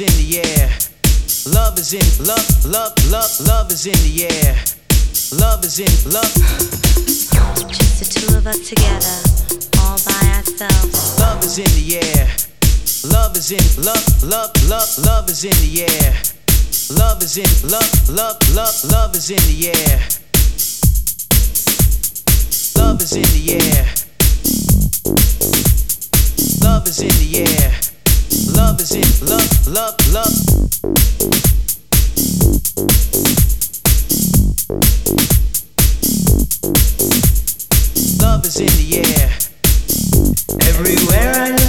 [0.00, 0.68] in the air.
[1.54, 4.56] Love is in love, love, love, love is in the air.
[5.40, 6.32] Love is in love.
[7.68, 9.16] Just the two of us together,
[9.80, 11.18] all by ourselves.
[11.18, 12.28] Love is in the air.
[13.08, 16.12] Love is in love, love, love, love is in the air.
[16.92, 19.96] Love is in love, love, love, love is in the air.
[22.76, 23.88] Love is in the air.
[26.60, 27.85] Love is in the air
[28.66, 29.22] love is it.
[29.22, 30.34] Love, love, love.
[38.20, 39.30] Love is in the air.
[40.68, 41.65] Everywhere I look.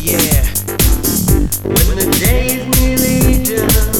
[0.00, 0.44] the.
[1.64, 3.97] When the day's nearly done.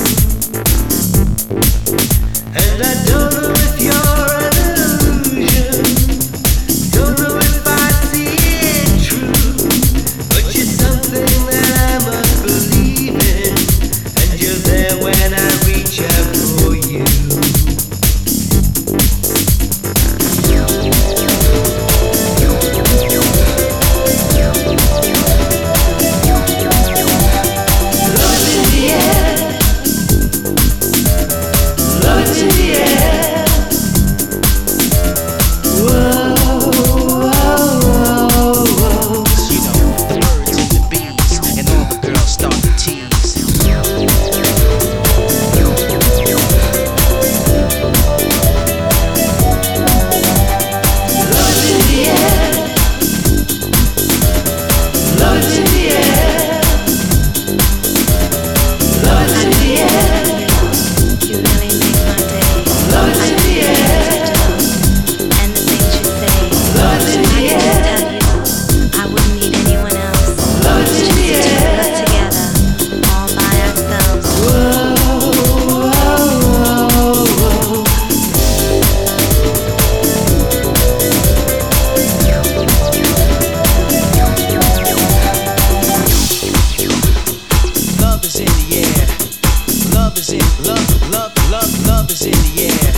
[90.64, 92.92] love, love, love, love is in the air.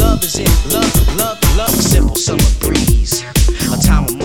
[0.00, 3.24] Love is in love, love, love, simple summer breeze.
[3.72, 4.17] A time